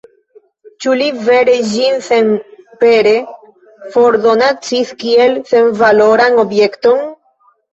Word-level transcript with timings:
Ĉu 0.83 0.93
li 1.01 1.09
vere 1.27 1.57
ĝin 1.71 1.99
senpere 2.07 3.13
fordonacis, 3.97 4.95
kiel 5.05 5.39
senvaloran 5.53 6.41
objekton? 6.47 7.07